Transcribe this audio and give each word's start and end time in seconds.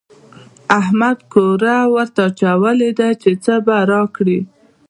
احمد 0.79 1.17
کوری 1.31 1.77
ورته 1.93 2.21
اچولی 2.29 2.89
دی 2.97 3.09
چې 3.21 3.31
څه 3.43 3.53
به 3.65 3.77
راکړي. 3.91 4.39